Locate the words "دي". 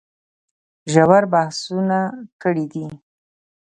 2.73-2.85